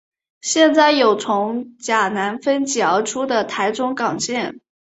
[0.41, 4.59] 现在有从甲南分歧而出的台中港线。